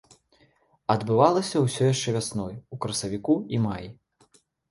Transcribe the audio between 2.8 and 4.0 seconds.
красавіку і маі.